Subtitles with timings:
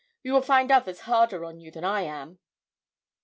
[0.23, 2.39] You will find others harder on you than I am!'